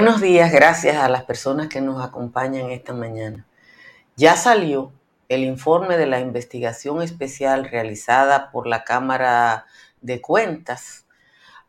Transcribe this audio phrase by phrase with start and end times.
[0.00, 3.48] Buenos días, gracias a las personas que nos acompañan esta mañana.
[4.14, 4.92] Ya salió
[5.28, 9.66] el informe de la investigación especial realizada por la Cámara
[10.00, 11.04] de Cuentas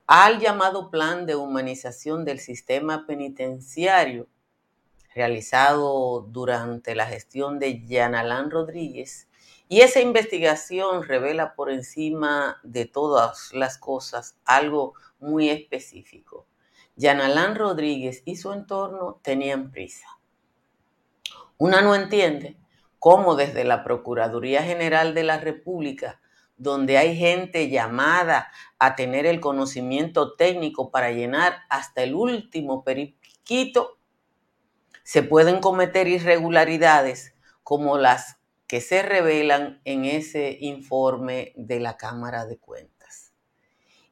[0.06, 4.28] al llamado Plan de Humanización del Sistema Penitenciario
[5.16, 9.28] realizado durante la gestión de Yanalán Rodríguez.
[9.70, 16.46] Y esa investigación revela por encima de todas las cosas algo muy específico
[17.00, 20.20] Yanalán Rodríguez y su entorno tenían prisa.
[21.58, 22.58] Una no entiende
[23.00, 26.20] cómo desde la Procuraduría General de la República,
[26.58, 33.98] donde hay gente llamada a tener el conocimiento técnico para llenar hasta el último periquito,
[35.04, 42.46] se pueden cometer irregularidades como las que se revelan en ese informe de la Cámara
[42.46, 43.32] de Cuentas.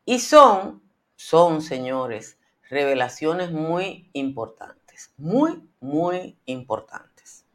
[0.06, 0.82] Y son,
[1.18, 2.38] son, señores,
[2.70, 7.46] revelaciones muy importantes, muy, muy importantes.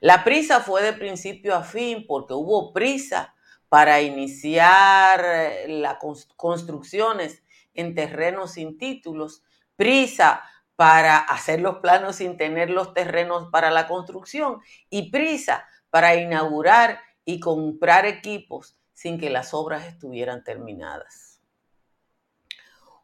[0.00, 3.34] La prisa fue de principio a fin porque hubo prisa
[3.68, 5.96] para iniciar eh, las
[6.36, 7.42] construcciones
[7.74, 9.42] en terrenos sin títulos,
[9.76, 10.42] prisa
[10.76, 17.00] para hacer los planos sin tener los terrenos para la construcción y prisa para inaugurar
[17.24, 21.25] y comprar equipos sin que las obras estuvieran terminadas.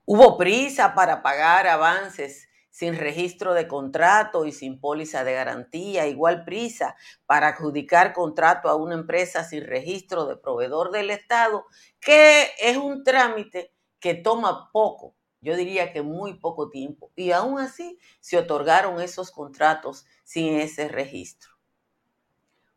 [0.05, 6.45] Hubo prisa para pagar avances sin registro de contrato y sin póliza de garantía, igual
[6.45, 11.67] prisa para adjudicar contrato a una empresa sin registro de proveedor del Estado,
[12.01, 17.61] que es un trámite que toma poco, yo diría que muy poco tiempo, y aún
[17.61, 21.53] así se otorgaron esos contratos sin ese registro.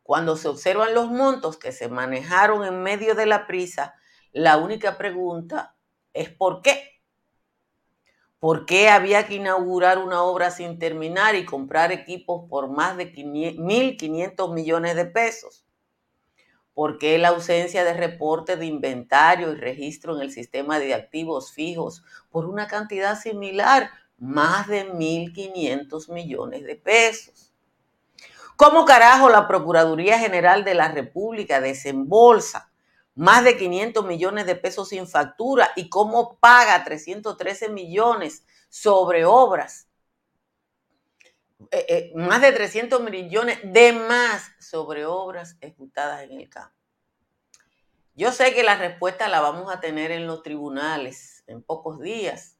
[0.03, 3.95] Cuando se observan los montos que se manejaron en medio de la prisa,
[4.31, 5.75] la única pregunta
[6.13, 6.94] es ¿por qué?
[8.39, 13.11] ¿Por qué había que inaugurar una obra sin terminar y comprar equipos por más de
[13.13, 15.65] 1.500 millones de pesos?
[16.73, 21.53] ¿Por qué la ausencia de reporte de inventario y registro en el sistema de activos
[21.53, 27.53] fijos por una cantidad similar, más de 1.500 millones de pesos?
[28.57, 32.71] ¿Cómo carajo la Procuraduría General de la República desembolsa
[33.15, 39.87] más de 500 millones de pesos sin factura y cómo paga 313 millones sobre obras.
[41.71, 46.75] Eh, eh, más de 300 millones de más sobre obras ejecutadas en el campo.
[48.13, 52.57] Yo sé que la respuesta la vamos a tener en los tribunales en pocos días.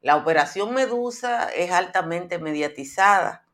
[0.00, 3.46] La operación Medusa es altamente mediatizada.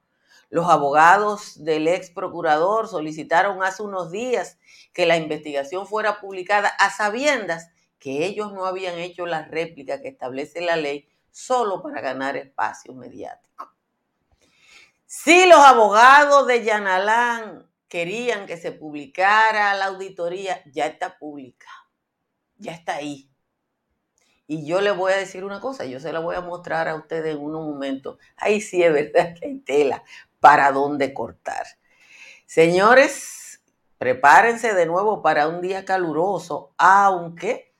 [0.49, 4.59] Los abogados del ex procurador solicitaron hace unos días
[4.93, 10.09] que la investigación fuera publicada a sabiendas que ellos no habían hecho la réplica que
[10.09, 13.73] establece la ley solo para ganar espacio mediático.
[15.06, 21.69] Si los abogados de Yanalán querían que se publicara la auditoría, ya está pública,
[22.57, 23.28] ya está ahí.
[24.47, 26.95] Y yo le voy a decir una cosa, yo se la voy a mostrar a
[26.95, 28.19] ustedes en unos momentos.
[28.37, 30.03] Ahí sí es verdad que hay tela,
[30.41, 31.67] para dónde cortar.
[32.47, 33.40] Señores,
[34.00, 37.75] prepárense de nuevo para un día caluroso, aunque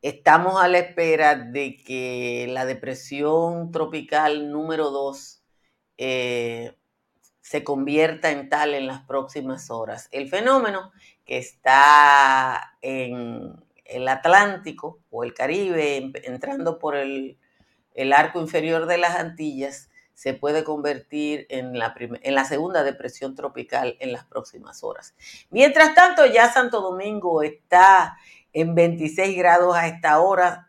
[0.00, 5.42] estamos a la espera de que la depresión tropical número 2
[5.98, 6.78] eh,
[7.42, 10.08] se convierta en tal en las próximas horas.
[10.12, 10.92] El fenómeno
[11.26, 17.36] que está en el Atlántico o el Caribe, entrando por el,
[17.92, 23.34] el arco inferior de las Antillas, se puede convertir en la, en la segunda depresión
[23.34, 25.14] tropical en las próximas horas.
[25.50, 28.16] Mientras tanto, ya Santo Domingo está
[28.52, 30.63] en 26 grados a esta hora.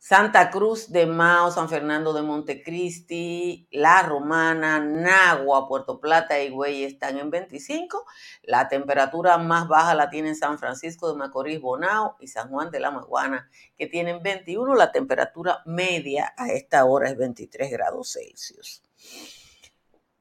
[0.00, 6.84] Santa Cruz de Mao, San Fernando de Montecristi, La Romana, Nagua, Puerto Plata y Güey
[6.84, 8.06] están en 25.
[8.42, 12.78] La temperatura más baja la tienen San Francisco de Macorís, Bonao y San Juan de
[12.78, 14.76] la Maguana, que tienen 21.
[14.76, 18.82] La temperatura media a esta hora es 23 grados Celsius.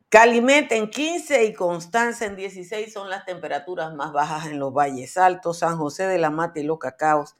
[0.09, 5.17] Calimete en 15 y Constanza en 16 son las temperaturas más bajas en los valles
[5.17, 5.59] altos.
[5.59, 7.35] San José de la Mata y los Cacaos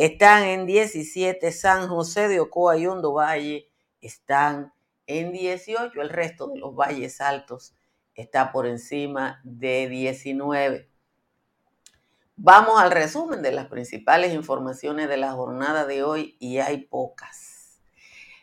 [0.00, 3.68] están en 17, San José de Ocoa y Hondo Valle
[4.00, 4.72] están
[5.06, 7.74] en 18, el resto de los valles altos
[8.14, 10.88] está por encima de 19.
[12.36, 17.82] Vamos al resumen de las principales informaciones de la jornada de hoy y hay pocas.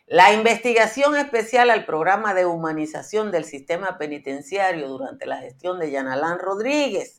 [0.06, 6.38] La investigación especial al programa de humanización del sistema penitenciario durante la gestión de Yanalán
[6.38, 7.17] Rodríguez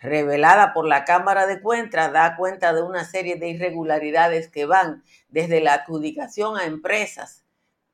[0.00, 5.02] revelada por la Cámara de Cuentas da cuenta de una serie de irregularidades que van
[5.28, 7.44] desde la adjudicación a empresas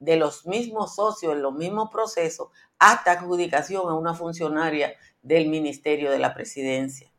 [0.00, 2.48] de los mismos socios en los mismos procesos
[2.78, 7.12] hasta adjudicación a una funcionaria del Ministerio de la Presidencia.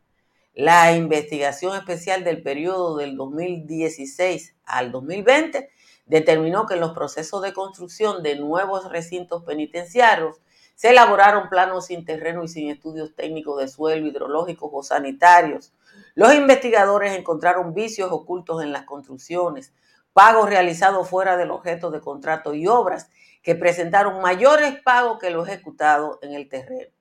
[0.53, 5.69] La investigación especial del periodo del 2016 al 2020
[6.07, 10.41] determinó que en los procesos de construcción de nuevos recintos penitenciarios
[10.81, 15.75] se elaboraron planos sin terreno y sin estudios técnicos de suelo, hidrológicos o sanitarios.
[16.15, 19.75] Los investigadores encontraron vicios ocultos en las construcciones,
[20.11, 23.11] pagos realizados fuera del objeto de contrato y obras
[23.43, 26.91] que presentaron mayores pagos que los ejecutados en el terreno.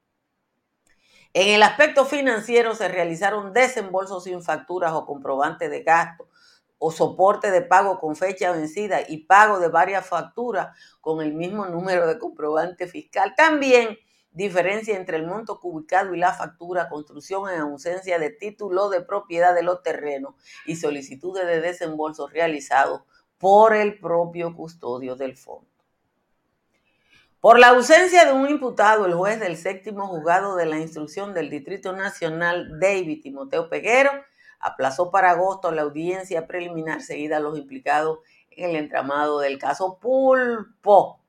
[1.33, 6.29] En el aspecto financiero se realizaron desembolsos sin facturas o comprobantes de gasto
[6.83, 11.67] o soporte de pago con fecha vencida y pago de varias facturas con el mismo
[11.67, 13.35] número de comprobante fiscal.
[13.37, 13.99] También
[14.31, 19.55] diferencia entre el monto cubicado y la factura, construcción en ausencia de título de propiedad
[19.55, 20.35] de los terrenos
[20.65, 23.03] y solicitudes de desembolso realizados
[23.37, 25.69] por el propio custodio del fondo.
[27.41, 31.51] Por la ausencia de un imputado, el juez del séptimo juzgado de la instrucción del
[31.51, 34.11] Distrito Nacional, David Timoteo Peguero,
[34.61, 38.21] aplazó para agosto la audiencia preliminar seguida a los implicados
[38.51, 41.21] en el entramado del caso Pulpo.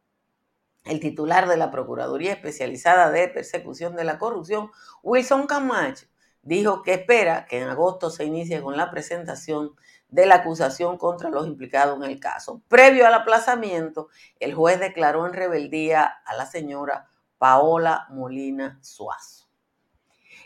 [0.83, 4.71] El titular de la Procuraduría Especializada de Persecución de la Corrupción,
[5.03, 6.07] Wilson Camacho,
[6.41, 9.75] dijo que espera que en agosto se inicie con la presentación
[10.09, 12.61] de la acusación contra los implicados en el caso.
[12.67, 17.07] Previo al aplazamiento, el juez declaró en rebeldía a la señora
[17.37, 19.40] Paola Molina Suazo.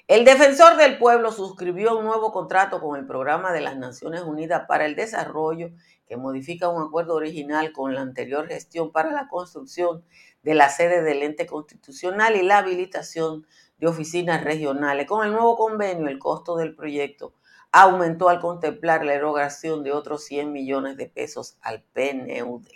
[0.08, 4.66] El defensor del pueblo suscribió un nuevo contrato con el Programa de las Naciones Unidas
[4.68, 5.72] para el Desarrollo
[6.06, 10.06] que modifica un acuerdo original con la anterior gestión para la construcción
[10.44, 13.48] de la sede del ente constitucional y la habilitación
[13.80, 15.08] de oficinas regionales.
[15.08, 17.34] Con el nuevo convenio, el costo del proyecto
[17.72, 22.68] aumentó al contemplar la erogación de otros 100 millones de pesos al PNUD.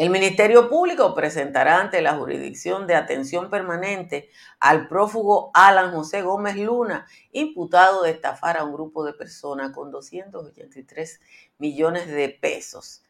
[0.00, 6.56] El Ministerio Público presentará ante la Jurisdicción de Atención Permanente al prófugo Alan José Gómez
[6.56, 11.20] Luna, imputado de estafar a un grupo de personas con 283
[11.58, 13.04] millones de pesos.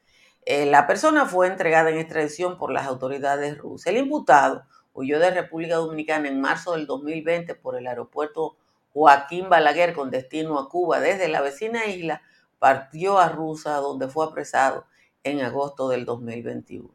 [0.44, 3.86] Eh, la persona fue entregada en extradición por las autoridades rusas.
[3.86, 8.56] El imputado huyó de República Dominicana en marzo del 2020 por el aeropuerto
[8.92, 12.22] Joaquín Balaguer con destino a Cuba desde la vecina isla,
[12.58, 14.86] partió a Rusia donde fue apresado
[15.24, 16.88] en agosto del 2021.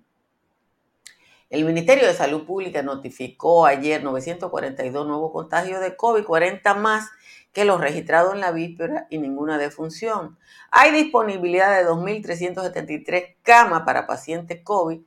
[1.50, 7.12] El Ministerio de Salud Pública notificó ayer 942 nuevos contagios de COVID, 40 más
[7.54, 10.38] que los registrados en la víspera y ninguna defunción.
[10.72, 15.00] Hay disponibilidad de 2.373 camas para pacientes COVID.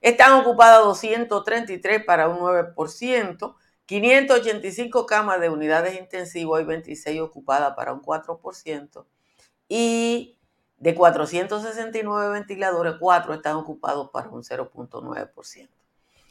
[0.00, 3.54] Están ocupadas 233 para un 9%.
[3.86, 9.06] 585 camas de unidades intensivas y 26 ocupadas para un 4%.
[9.68, 10.38] Y
[10.78, 15.68] de 469 ventiladores, 4 están ocupados para un 0.9%.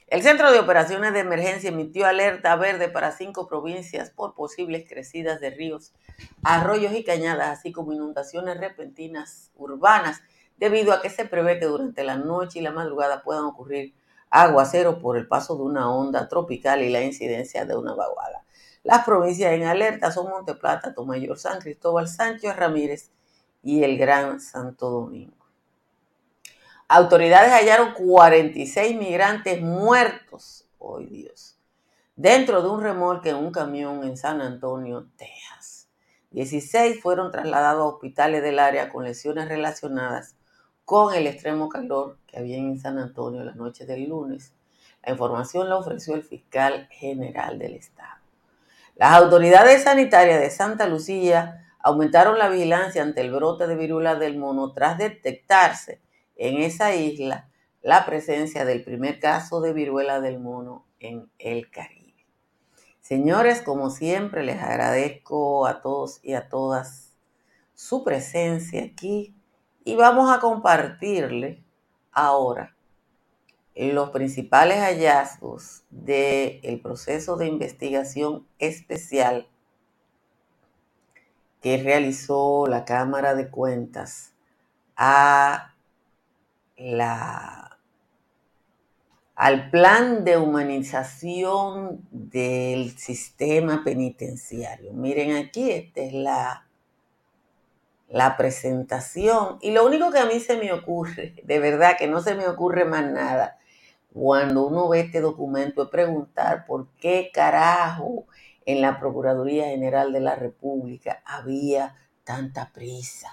[0.08, 5.40] El Centro de Operaciones de Emergencia emitió alerta verde para cinco provincias por posibles crecidas
[5.40, 5.94] de ríos,
[6.44, 10.22] arroyos y cañadas, así como inundaciones repentinas urbanas,
[10.58, 13.96] debido a que se prevé que durante la noche y la madrugada puedan ocurrir
[14.30, 18.44] aguacero por el paso de una onda tropical y la incidencia de una vaguada.
[18.84, 23.12] Las provincias en alerta son Monteplata, Tomayor, San Cristóbal, Sánchez Ramírez
[23.64, 25.44] y el Gran Santo Domingo.
[26.88, 31.58] Autoridades hallaron 46 migrantes muertos, hoy Dios,
[32.16, 35.88] dentro de un remolque en un camión en San Antonio, Texas.
[36.32, 40.36] 16 fueron trasladados a hospitales del área con lesiones relacionadas
[40.84, 44.54] con el extremo calor que había en San Antonio la noche del lunes.
[45.04, 48.22] La información la ofreció el fiscal general del estado.
[48.96, 54.38] Las autoridades sanitarias de Santa Lucía aumentaron la vigilancia ante el brote de viruela del
[54.38, 56.02] mono tras detectarse
[56.38, 57.50] en esa isla
[57.82, 62.26] la presencia del primer caso de viruela del mono en el Caribe.
[63.02, 67.14] Señores, como siempre, les agradezco a todos y a todas
[67.76, 69.36] su presencia aquí
[69.84, 71.62] y vamos a compartirle
[72.14, 72.78] ahora
[73.76, 79.50] los principales hallazgos del proceso de investigación especial
[81.64, 84.34] que realizó la Cámara de Cuentas
[84.96, 85.74] a
[86.78, 87.80] la,
[89.34, 94.94] al plan de humanización del sistema penitenciario.
[94.94, 96.68] Miren aquí, esta es la
[98.14, 99.58] la presentación.
[99.60, 102.48] Y lo único que a mí se me ocurre, de verdad que no se me
[102.48, 103.58] ocurre más nada,
[104.14, 108.26] cuando uno ve este documento es preguntar por qué carajo
[108.66, 113.32] en la Procuraduría General de la República había tanta prisa.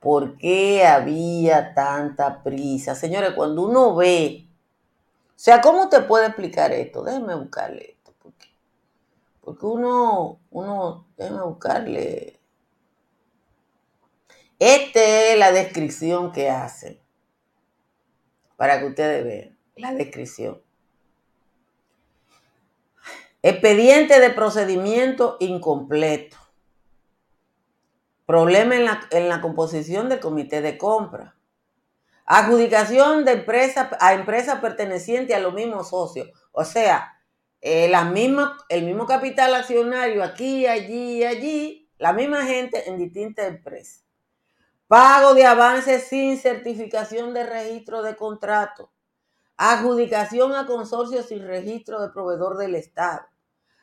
[0.00, 2.94] por qué había tanta prisa.
[2.94, 4.48] Señores, cuando uno ve,
[5.28, 7.02] o sea, ¿cómo te puede explicar esto?
[7.02, 8.48] Déjeme buscarle esto, porque,
[9.40, 12.40] porque uno, uno, déjeme buscarle.
[14.58, 17.00] Esta es la descripción que hace,
[18.56, 20.60] para que ustedes vean, la descripción.
[23.50, 26.36] Expediente de procedimiento incompleto.
[28.26, 31.34] Problema en la, composición del comité de compra.
[32.26, 36.28] Adjudicación de empresa a empresas pertenecientes a los mismos socios.
[36.52, 37.22] O sea,
[37.62, 38.02] eh, la
[38.68, 44.04] el mismo capital accionario aquí, allí, allí, la misma gente en distintas empresas.
[44.88, 48.92] Pago de avances sin certificación de registro de contrato.
[49.56, 53.22] Adjudicación a consorcios sin registro de proveedor del Estado.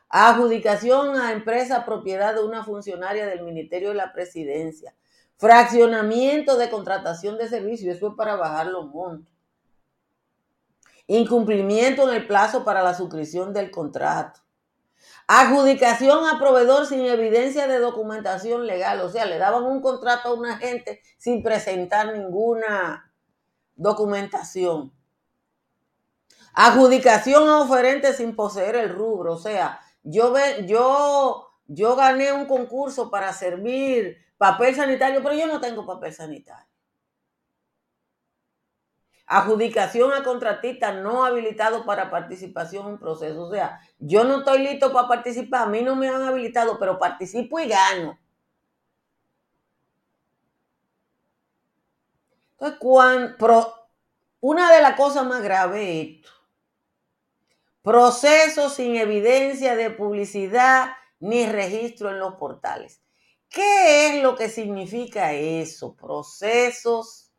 [0.09, 4.95] Adjudicación a empresa propiedad de una funcionaria del Ministerio de la Presidencia.
[5.37, 7.97] Fraccionamiento de contratación de servicios.
[7.97, 9.33] Eso es para bajar los montos.
[11.07, 14.41] Incumplimiento en el plazo para la suscripción del contrato.
[15.27, 19.01] Adjudicación a proveedor sin evidencia de documentación legal.
[19.01, 23.11] O sea, le daban un contrato a una gente sin presentar ninguna
[23.75, 24.93] documentación.
[26.53, 29.33] Adjudicación a oferente sin poseer el rubro.
[29.33, 30.33] O sea, yo,
[30.65, 36.67] yo, yo gané un concurso para servir papel sanitario, pero yo no tengo papel sanitario.
[39.27, 43.41] Adjudicación a contratista no habilitado para participación en proceso.
[43.41, 46.99] O sea, yo no estoy listo para participar, a mí no me han habilitado, pero
[46.99, 48.19] participo y gano.
[52.51, 53.89] Entonces, cuando,
[54.41, 56.34] una de las cosas más graves es esto.
[57.85, 62.99] Procesos sin evidencia de publicidad ni registro en los portales.
[63.47, 65.95] ¿Qué es lo que significa eso?
[65.95, 67.31] Procesos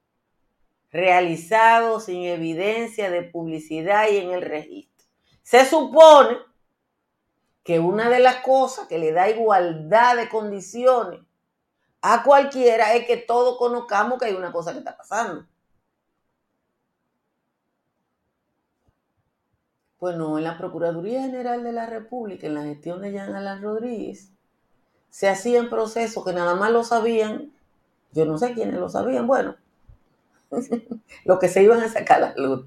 [0.93, 5.05] realizados sin evidencia de publicidad y en el registro.
[5.43, 6.39] Se supone
[7.65, 11.23] que una de las cosas que le da igualdad de condiciones
[12.03, 15.45] a cualquiera es que todos conozcamos que hay una cosa que está pasando.
[19.99, 24.31] Bueno, en la Procuraduría General de la República, en la gestión de Jean Alain Rodríguez,
[25.09, 27.53] se hacían procesos que nada más lo sabían,
[28.13, 29.57] yo no sé quiénes lo sabían, bueno,
[31.25, 32.67] los que se iban a sacar la luz.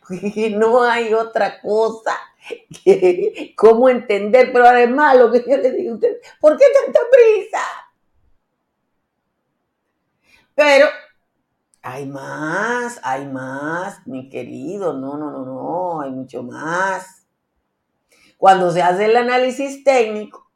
[0.00, 2.18] Porque no hay otra cosa
[2.84, 7.00] que cómo entender, pero además lo que yo le digo a ustedes, ¿por qué tanta
[7.10, 7.62] prisa?
[10.56, 10.86] Pero
[11.92, 14.94] hay más, hay más, mi querido.
[14.94, 17.26] No, no, no, no, hay mucho más.
[18.38, 20.50] Cuando se hace el análisis técnico,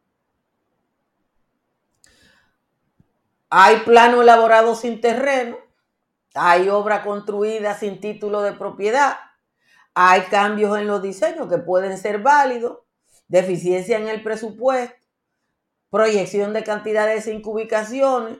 [3.50, 5.59] hay plano elaborado sin terreno,
[6.35, 9.16] hay obra construida sin título de propiedad,
[9.95, 12.78] hay cambios en los diseños que pueden ser válidos,
[13.28, 14.97] deficiencia en el presupuesto,
[15.90, 18.38] proyección de cantidades sin ubicaciones,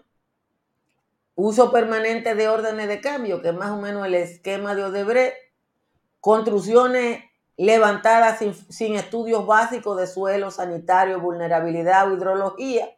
[1.36, 5.36] uso permanente de órdenes de cambio, que es más o menos el esquema de Odebrecht,
[6.20, 7.22] construcciones
[7.58, 8.40] levantadas
[8.70, 12.88] sin, estudios básicos de suelo, sanitario, vulnerabilidad o hidrología.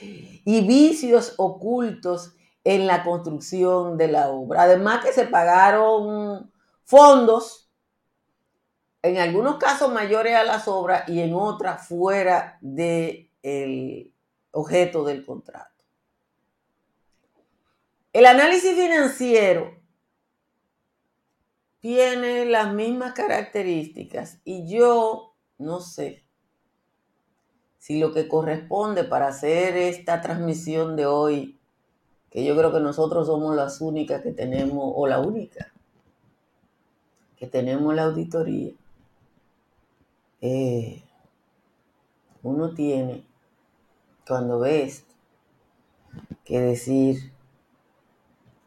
[0.00, 4.62] Y vicios ocultos en la construcción de la obra.
[4.62, 6.52] Además que se pagaron
[6.84, 7.70] fondos,
[9.02, 13.30] en algunos casos mayores a las obras y en otras fuera de
[14.50, 15.84] objeto del contrato.
[18.12, 19.78] El análisis financiero
[21.80, 26.24] tiene las mismas características y yo no sé
[27.78, 31.58] si lo que corresponde para hacer esta transmisión de hoy,
[32.30, 35.72] que yo creo que nosotros somos las únicas que tenemos, o la única,
[37.36, 38.72] que tenemos la auditoría,
[40.40, 41.02] eh,
[42.42, 43.24] uno tiene
[44.28, 45.06] cuando ves
[46.44, 47.32] que decir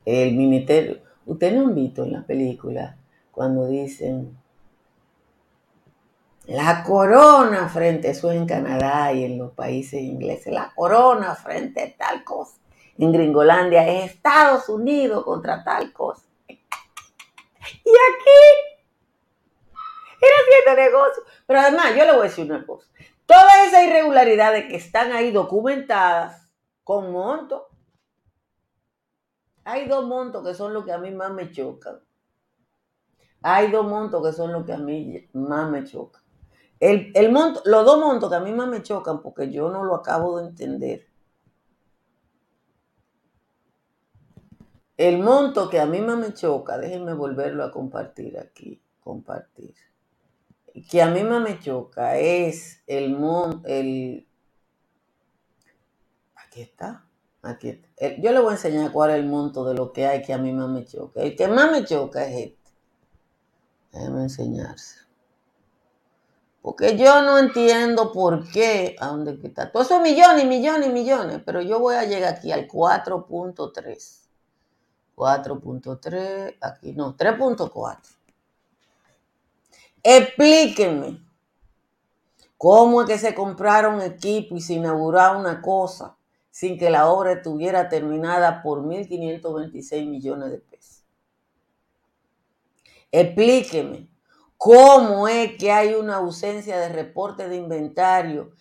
[0.06, 2.96] el ministerio, usted no han visto en las películas
[3.32, 4.38] cuando dicen
[6.48, 11.98] la corona frente, eso en Canadá y en los países ingleses, la corona frente a
[11.98, 12.58] tal cosa.
[12.98, 16.24] En Gringolandia es Estados Unidos contra tal cosa.
[17.64, 18.42] Y aquí
[20.22, 21.24] era haciendo negocio.
[21.48, 22.88] Pero además, yo le voy a decir una cosa.
[23.32, 26.52] Todas esas irregularidades que están ahí documentadas
[26.84, 27.62] con montos.
[29.64, 32.02] Hay dos montos que son los que a mí más me chocan.
[33.42, 36.22] Hay dos montos que son los que a mí más me chocan.
[36.78, 39.86] El, el monto, los dos montos que a mí más me chocan porque yo no
[39.86, 41.08] lo acabo de entender.
[44.98, 49.74] El monto que a mí más me choca, déjenme volverlo a compartir aquí, compartir.
[50.90, 54.28] Que a mí más me choca es el monto, el...
[56.36, 57.06] Aquí está,
[57.42, 57.82] aquí.
[58.20, 60.38] Yo le voy a enseñar cuál es el monto de lo que hay que a
[60.38, 61.22] mí más me choca.
[61.22, 62.72] El que más me choca es este.
[63.92, 65.02] Déjenme enseñarse.
[66.62, 69.72] Porque yo no entiendo por qué, a dónde está.
[69.72, 74.22] Todo eso es millones millones millones, pero yo voy a llegar aquí al 4.3.
[75.16, 77.98] 4.3, aquí no, 3.4.
[80.04, 81.20] Explíquenme
[82.58, 86.18] cómo es que se compraron equipo y se inauguraba una cosa
[86.50, 91.04] sin que la obra estuviera terminada por 1.526 millones de pesos.
[93.12, 94.08] Explíqueme
[94.58, 98.52] cómo es que hay una ausencia de reporte de inventario.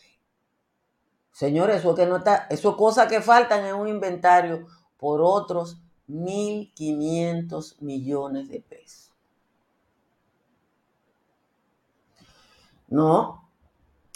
[1.33, 2.77] Señores, eso que no está, eso
[3.09, 4.67] que faltan en un inventario
[4.97, 5.79] por otros
[6.09, 9.10] 1.500 millones de pesos.
[12.91, 13.49] No,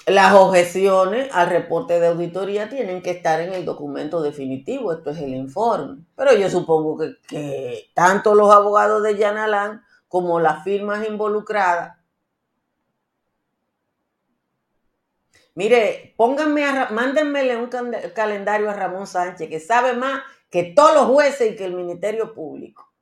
[0.06, 5.18] las objeciones al reporte de auditoría tienen que estar en el documento definitivo, esto es
[5.18, 6.04] el informe.
[6.14, 11.96] Pero yo supongo que, tanto los abogados de Yanalán como las firmas involucradas
[15.56, 17.70] Mire, pónganme, a, mándenmele un
[18.12, 22.34] calendario a Ramón Sánchez, que sabe más que todos los jueces y que el Ministerio
[22.34, 22.92] Público.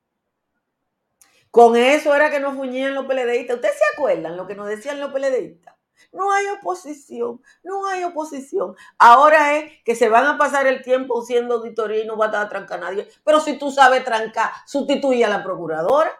[1.52, 3.56] Con eso era que nos fuñían los peledeístas.
[3.56, 5.76] ¿Ustedes se acuerdan lo que nos decían los peledeístas?
[6.10, 8.74] No hay oposición, no hay oposición.
[8.98, 12.48] Ahora es que se van a pasar el tiempo haciendo auditoría y no va a
[12.48, 13.06] trancar a nadie.
[13.22, 16.10] Pero si tú sabes trancar, sustituye a la procuradora.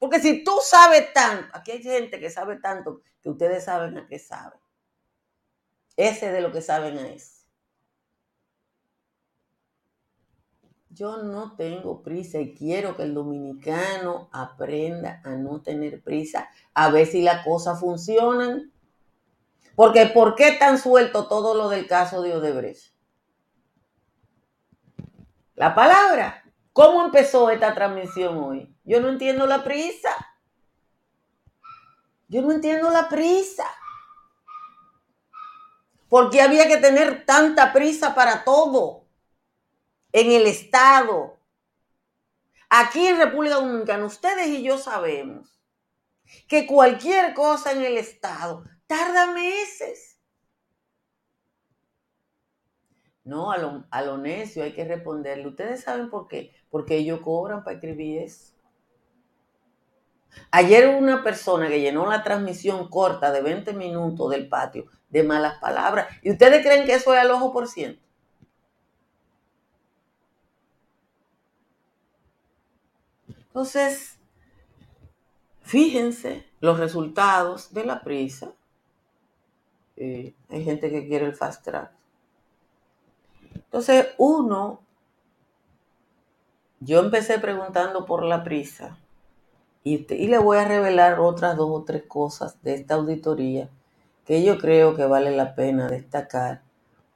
[0.00, 4.08] Porque si tú sabes tanto, aquí hay gente que sabe tanto que ustedes saben a
[4.08, 4.58] qué saben.
[5.96, 7.38] Ese de lo que saben a eso.
[10.90, 16.90] Yo no tengo prisa y quiero que el dominicano aprenda a no tener prisa, a
[16.90, 18.72] ver si las cosas funcionan.
[19.76, 22.94] Porque ¿por qué tan suelto todo lo del caso de Odebrecht?
[25.54, 26.44] La palabra.
[26.72, 28.72] ¿Cómo empezó esta transmisión hoy?
[28.84, 30.10] Yo no entiendo la prisa.
[32.28, 33.64] Yo no entiendo la prisa.
[36.08, 39.07] ¿Por qué había que tener tanta prisa para todo?
[40.12, 41.38] En el Estado.
[42.70, 45.58] Aquí en República Dominicana, ustedes y yo sabemos
[46.46, 50.18] que cualquier cosa en el Estado tarda meses.
[53.24, 55.46] No, a lo, necio hay que responderle.
[55.46, 56.52] Ustedes saben por qué.
[56.70, 58.54] Porque ellos cobran para escribir eso.
[60.50, 65.58] Ayer una persona que llenó la transmisión corta de 20 minutos del patio de malas
[65.58, 66.06] palabras.
[66.22, 68.07] ¿Y ustedes creen que eso es al ojo por ciento?
[73.58, 74.20] Entonces,
[75.62, 78.52] fíjense los resultados de la prisa.
[79.96, 81.90] Eh, hay gente que quiere el fast track.
[83.56, 84.80] Entonces, uno,
[86.78, 88.96] yo empecé preguntando por la prisa
[89.82, 93.68] y, y le voy a revelar otras dos o tres cosas de esta auditoría
[94.24, 96.62] que yo creo que vale la pena destacar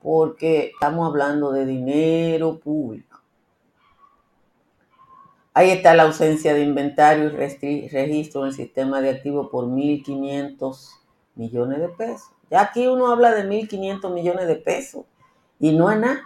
[0.02, 3.11] porque estamos hablando de dinero público.
[5.54, 11.02] Ahí está la ausencia de inventario y registro en el sistema de activos por 1.500
[11.34, 12.30] millones de pesos.
[12.50, 15.04] Ya aquí uno habla de 1.500 millones de pesos
[15.58, 16.22] y no es nada.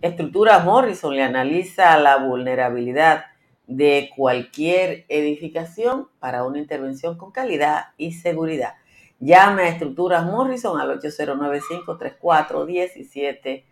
[0.00, 3.26] Estructura Morrison le analiza la vulnerabilidad
[3.70, 8.74] de cualquier edificación para una intervención con calidad y seguridad.
[9.20, 13.64] Llame a Estructuras Morrison al 809-534-17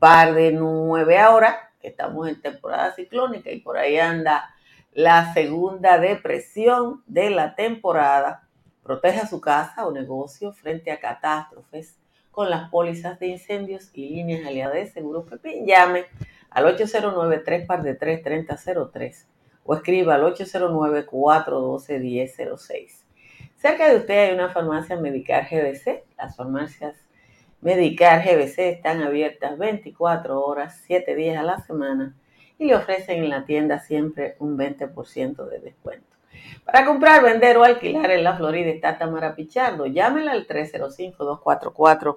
[0.00, 4.52] par de 9 ahora, que estamos en temporada ciclónica y por ahí anda
[4.92, 8.48] la segunda depresión de la temporada.
[8.82, 12.00] Proteja su casa o negocio frente a catástrofes
[12.32, 15.66] con las pólizas de incendios y líneas aliadas de seguro Pepín.
[15.66, 16.06] Llame
[16.50, 19.28] al 809 3 par de 3 3003
[19.66, 23.02] o escriba al 809-412-1006.
[23.56, 26.04] Cerca de usted hay una farmacia Medicar GBC.
[26.16, 26.94] Las farmacias
[27.60, 32.14] Medicar GBC están abiertas 24 horas, 7 días a la semana
[32.58, 36.06] y le ofrecen en la tienda siempre un 20% de descuento.
[36.64, 39.86] Para comprar, vender o alquilar en la Florida está Tamara Pichardo.
[39.86, 42.16] Llámela al 305-244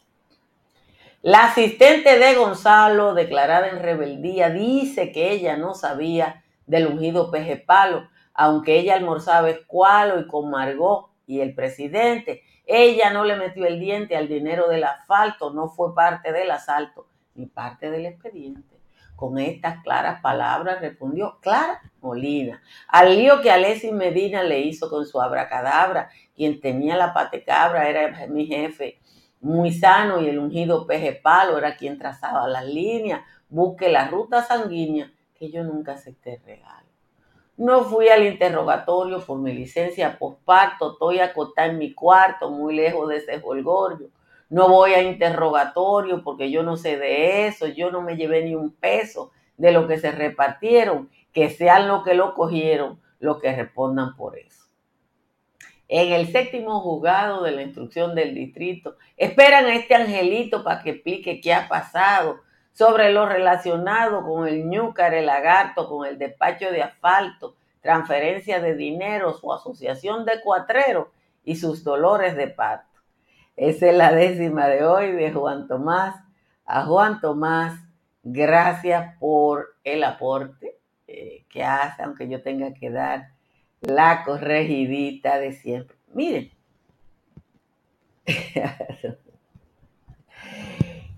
[1.21, 7.55] La asistente de Gonzalo, declarada en rebeldía, dice que ella no sabía del ungido peje
[7.55, 10.51] palo, aunque ella almorzaba escualo y con
[11.27, 15.93] y el presidente ella no le metió el diente al dinero del asfalto, no fue
[15.93, 18.75] parte del asalto, ni parte del expediente.
[19.15, 25.05] Con estas claras palabras respondió Clara Molina, al lío que Alessi Medina le hizo con
[25.05, 28.99] su abracadabra, quien tenía la patecabra era mi jefe,
[29.39, 34.43] muy sano y el ungido peje palo era quien trazaba las líneas, busque la ruta
[34.43, 36.84] sanguínea que yo nunca acepté regalo.
[37.57, 43.07] No fui al interrogatorio por mi licencia posparto, estoy acotada en mi cuarto, muy lejos
[43.07, 44.09] de ese holgorio.
[44.49, 48.55] No voy a interrogatorio porque yo no sé de eso, yo no me llevé ni
[48.55, 53.55] un peso de lo que se repartieron, que sean lo que lo cogieron, lo que
[53.55, 54.65] respondan por eso.
[55.87, 60.89] En el séptimo juzgado de la instrucción del distrito, esperan a este angelito para que
[60.91, 62.41] explique qué ha pasado
[62.75, 68.75] sobre lo relacionado con el ñúcar, el lagarto, con el despacho de asfalto, transferencia de
[68.75, 71.07] dinero, su asociación de cuatreros
[71.45, 72.99] y sus dolores de parto.
[73.55, 76.15] Esa es la décima de hoy de Juan Tomás.
[76.65, 77.79] A Juan Tomás,
[78.23, 83.29] gracias por el aporte eh, que hace, aunque yo tenga que dar
[83.79, 85.95] la corregidita de siempre.
[86.13, 86.51] Miren,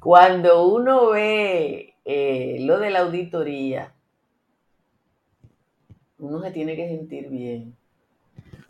[0.07, 3.93] Cuando uno ve eh, lo de la auditoría,
[6.17, 7.75] uno se tiene que sentir bien.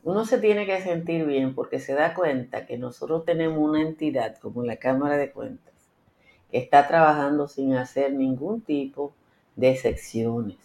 [0.01, 4.35] Uno se tiene que sentir bien porque se da cuenta que nosotros tenemos una entidad
[4.39, 5.75] como la Cámara de Cuentas
[6.49, 9.13] que está trabajando sin hacer ningún tipo
[9.55, 10.57] de secciones.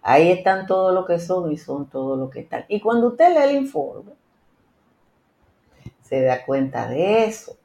[0.00, 2.64] Ahí están todo lo que son y son todo lo que están.
[2.68, 4.12] Y cuando usted lee el informe,
[6.00, 7.58] se da cuenta de eso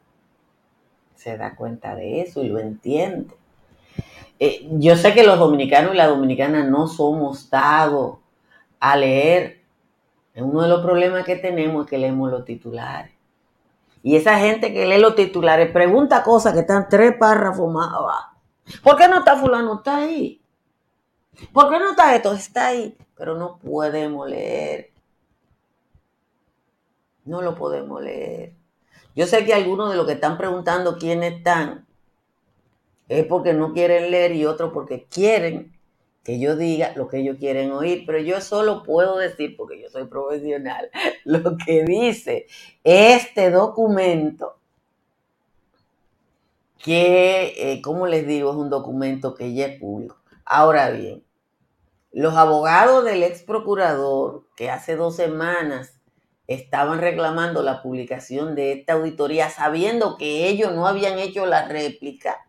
[1.22, 3.36] se da cuenta de eso y lo entiende.
[4.40, 8.18] Eh, yo sé que los dominicanos y las dominicanas no somos dados
[8.80, 9.62] a leer.
[10.36, 13.12] Uno de los problemas que tenemos es que leemos los titulares.
[14.02, 18.38] Y esa gente que lee los titulares pregunta cosas que están tres párrafos más abajo.
[18.82, 19.76] ¿Por qué no está fulano?
[19.76, 20.42] Está ahí.
[21.54, 22.34] ¿Por qué no está esto?
[22.34, 22.98] Está ahí.
[23.16, 24.92] Pero no podemos leer.
[27.26, 28.56] No lo podemos leer.
[29.16, 31.86] Yo sé que algunos de los que están preguntando quiénes están
[33.10, 35.74] es porque no quieren leer y otros porque quieren
[36.24, 39.90] que yo diga lo que ellos quieren oír, pero yo solo puedo decir, porque yo
[39.90, 40.90] soy profesional,
[41.26, 42.48] lo que dice
[42.84, 44.58] este documento,
[46.78, 50.18] que, eh, como les digo, es un documento que ya es público.
[50.46, 51.24] Ahora bien,
[52.12, 56.01] los abogados del ex procurador, que hace dos semanas
[56.54, 62.46] estaban reclamando la publicación de esta auditoría, sabiendo que ellos no habían hecho la réplica,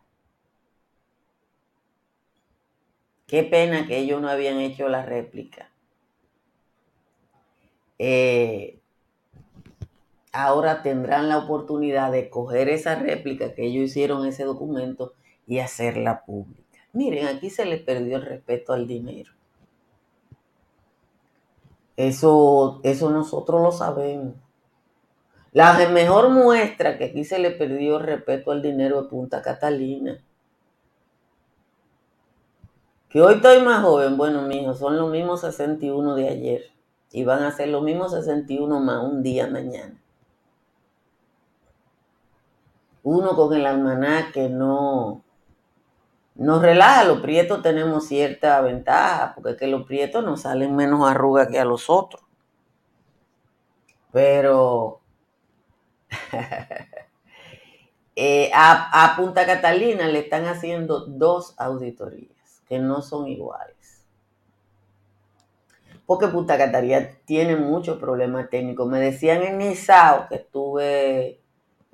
[3.33, 5.71] Qué pena que ellos no habían hecho la réplica.
[7.97, 8.77] Eh,
[10.31, 15.13] ahora tendrán la oportunidad de coger esa réplica que ellos hicieron ese documento
[15.47, 16.79] y hacerla pública.
[16.91, 19.31] Miren, aquí se les perdió el respeto al dinero.
[21.97, 24.35] Eso, eso nosotros lo sabemos.
[25.51, 30.19] La mejor muestra que aquí se le perdió respeto al dinero de Punta Catalina
[33.13, 36.61] que hoy estoy más joven, bueno, mijo, son los mismos 61 de ayer.
[37.11, 40.01] Y van a ser los mismos 61 más un día mañana.
[43.03, 45.23] Uno con el almanaque no,
[46.35, 47.03] nos relaja.
[47.03, 51.59] Los prietos tenemos cierta ventaja, porque es que los prietos nos salen menos arrugas que
[51.59, 52.23] a los otros.
[54.11, 55.01] Pero
[58.15, 63.73] eh, a Punta Catalina le están haciendo dos auditorías que no son iguales.
[66.05, 68.87] Porque Punta Cataría tiene muchos problemas técnicos.
[68.87, 71.39] Me decían en Nizao que estuve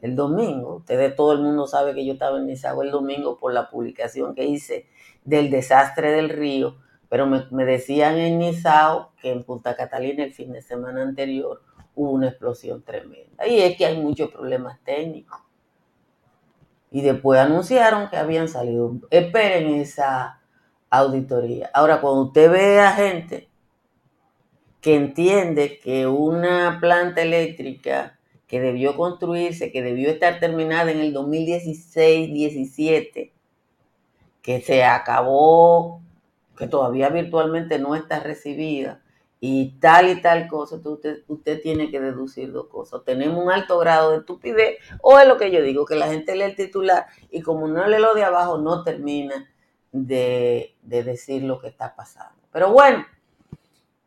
[0.02, 0.78] el domingo.
[0.78, 4.36] Ustedes, todo el mundo sabe que yo estaba en Nizao el domingo por la publicación
[4.36, 4.88] que hice
[5.24, 6.78] del desastre del río.
[7.10, 11.62] Pero me, me decían en Nizao que en Punta Catalina el fin de semana anterior
[11.96, 13.48] hubo una explosión tremenda.
[13.48, 15.40] Y es que hay muchos problemas técnicos.
[16.92, 18.94] Y después anunciaron que habían salido.
[19.10, 20.40] Esperen esa
[20.90, 21.70] auditoría.
[21.74, 23.50] Ahora, cuando usted ve a gente
[24.82, 28.19] que entiende que una planta eléctrica
[28.50, 33.32] que debió construirse, que debió estar terminada en el 2016-17,
[34.42, 36.02] que se acabó,
[36.58, 39.04] que todavía virtualmente no está recibida,
[39.40, 43.04] y tal y tal cosa, usted, usted tiene que deducir dos cosas.
[43.06, 46.36] tenemos un alto grado de estupidez, o es lo que yo digo, que la gente
[46.36, 49.48] lee el titular y como no lee lo de abajo, no termina
[49.92, 52.42] de, decir lo que está pasando.
[52.52, 53.06] Pero bueno,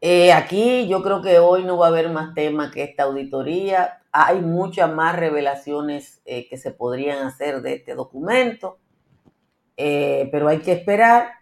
[0.00, 4.01] eh, aquí yo creo que hoy no va a haber más tema que esta auditoría.
[4.12, 8.78] Hay muchas más revelaciones eh, que se podrían hacer de este documento,
[9.76, 11.32] eh, pero hay que esperar.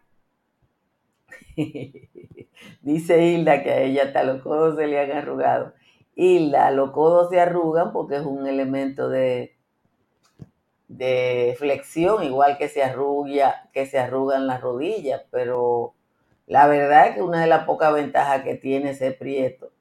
[2.83, 5.75] Dice Hilda que a ella hasta los codos se le han arrugado.
[6.15, 9.57] Hilda, los codos se arrugan porque es un elemento de,
[10.89, 12.83] de flexión, igual que se
[13.73, 15.95] que se arrugan las rodillas, pero
[16.47, 19.73] la verdad es que una de las pocas ventajas que tiene ese prieto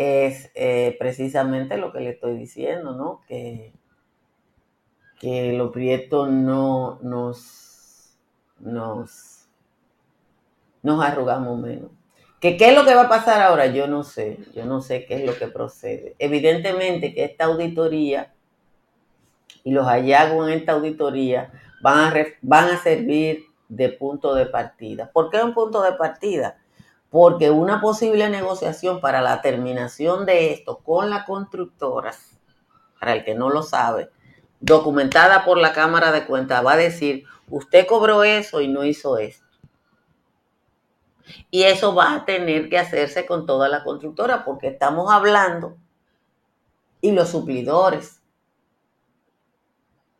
[0.00, 3.20] es eh, precisamente lo que le estoy diciendo, ¿no?
[3.28, 3.74] Que,
[5.18, 8.16] que los prietos no nos,
[8.58, 9.46] nos,
[10.82, 11.90] nos arrugamos menos.
[12.40, 13.66] ¿Que ¿Qué es lo que va a pasar ahora?
[13.66, 16.16] Yo no sé, yo no sé qué es lo que procede.
[16.18, 18.32] Evidentemente que esta auditoría
[19.62, 25.10] y los hallazgos en esta auditoría van a, van a servir de punto de partida.
[25.12, 26.59] ¿Por qué un punto de partida?
[27.10, 32.38] Porque una posible negociación para la terminación de esto con las constructoras,
[32.98, 34.10] para el que no lo sabe,
[34.60, 39.18] documentada por la Cámara de Cuentas, va a decir, usted cobró eso y no hizo
[39.18, 39.46] esto.
[41.50, 45.76] Y eso va a tener que hacerse con toda la constructora porque estamos hablando
[47.00, 48.20] y los suplidores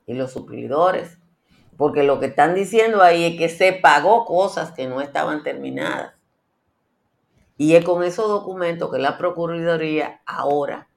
[0.07, 1.19] y los suplidores.
[1.77, 6.20] Porque lo que están diciendo ahí es que se pagó cosas que no estaban terminadas.
[7.61, 10.89] Y es con esos documentos que la Procuraduría ahora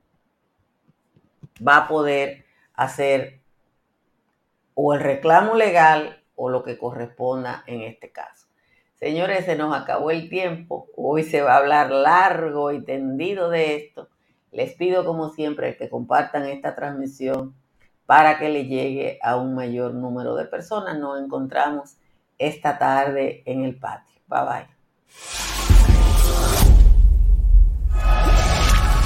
[1.59, 3.41] va a poder hacer
[4.73, 8.47] o el reclamo legal o lo que corresponda en este caso.
[8.93, 10.87] Señores, se nos acabó el tiempo.
[10.95, 14.07] Hoy se va a hablar largo y tendido de esto.
[14.53, 17.53] Les pido como siempre que compartan esta transmisión
[18.05, 20.97] para que le llegue a un mayor número de personas.
[20.97, 21.97] Nos encontramos
[22.37, 24.21] esta tarde en el patio.
[24.27, 25.52] Bye bye.